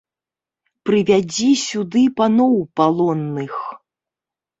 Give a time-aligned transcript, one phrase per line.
[0.89, 3.53] Прывядзі сюды паноў палонных!